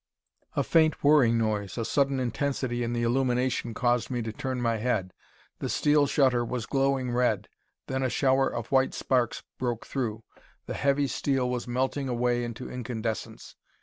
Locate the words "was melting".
11.51-12.09